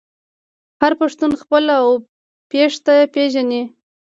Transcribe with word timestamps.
هر 0.81 0.91
پښتون 1.01 1.31
خپل 1.41 1.63
اوه 1.79 1.95
پيښته 2.51 2.95
پیژني. 3.13 3.63